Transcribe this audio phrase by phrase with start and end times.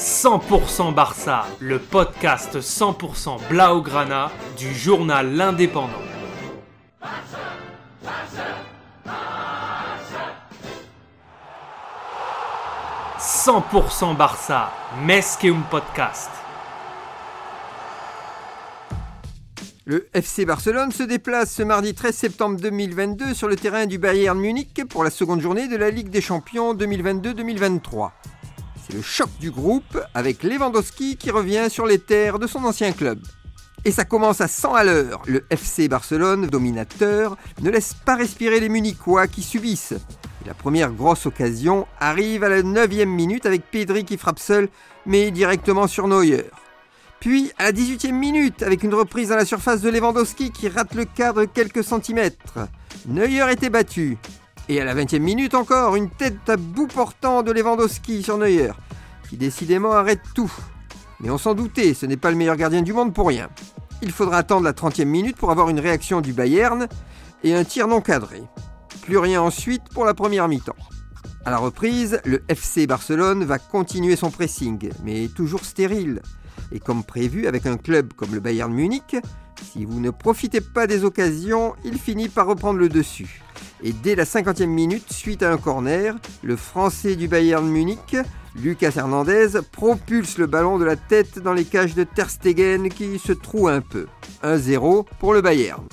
[0.00, 5.90] 100% Barça, le podcast 100% Blaugrana du journal L'Indépendant.
[13.18, 14.72] 100% Barça,
[15.06, 16.30] un Podcast.
[19.84, 24.38] Le FC Barcelone se déplace ce mardi 13 septembre 2022 sur le terrain du Bayern
[24.38, 28.12] Munich pour la seconde journée de la Ligue des Champions 2022-2023.
[28.92, 33.20] Le choc du groupe avec Lewandowski qui revient sur les terres de son ancien club.
[33.84, 35.22] Et ça commence à 100 à l'heure.
[35.26, 39.94] Le FC Barcelone, dominateur, ne laisse pas respirer les Munichois qui subissent.
[40.44, 44.68] la première grosse occasion arrive à la 9 minute avec Pedri qui frappe seul,
[45.06, 46.46] mais directement sur Neuer.
[47.20, 50.94] Puis à la 18e minute, avec une reprise dans la surface de Lewandowski qui rate
[50.94, 52.68] le cadre quelques centimètres.
[53.06, 54.18] Neuer était battu.
[54.68, 58.70] Et à la 20e minute encore, une tête à bout portant de Lewandowski sur Neuer,
[59.28, 60.52] qui décidément arrête tout.
[61.20, 63.48] Mais on s'en doutait, ce n'est pas le meilleur gardien du monde pour rien.
[64.02, 66.88] Il faudra attendre la 30e minute pour avoir une réaction du Bayern
[67.44, 68.42] et un tir non cadré.
[69.02, 70.76] Plus rien ensuite pour la première mi-temps.
[71.44, 76.22] À la reprise, le FC Barcelone va continuer son pressing, mais toujours stérile.
[76.70, 79.16] Et comme prévu avec un club comme le Bayern Munich,
[79.72, 83.42] si vous ne profitez pas des occasions, il finit par reprendre le dessus.
[83.82, 88.16] Et dès la 50e minute, suite à un corner, le Français du Bayern Munich,
[88.54, 93.18] Lucas Hernandez, propulse le ballon de la tête dans les cages de Ter Stegen qui
[93.18, 94.06] se trouent un peu.
[94.42, 95.84] 1-0 pour le Bayern.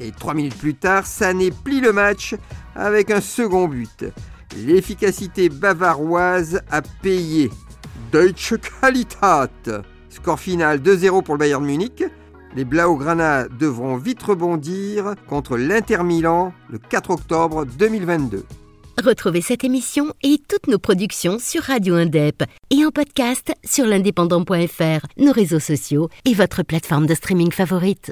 [0.00, 2.34] Et trois minutes plus tard, Sané plie le match
[2.74, 4.04] avec un second but.
[4.56, 7.50] L'efficacité bavaroise a payé.
[8.12, 9.70] Deutsche Qualität.
[10.10, 12.04] Score final 2-0 pour le Bayern Munich.
[12.56, 18.44] Les Blaugrana devront vite rebondir contre l'Inter Milan le 4 octobre 2022.
[19.04, 25.06] Retrouvez cette émission et toutes nos productions sur Radio Indep et en podcast sur l'indépendant.fr,
[25.16, 28.08] nos réseaux sociaux et votre plateforme de streaming favorite.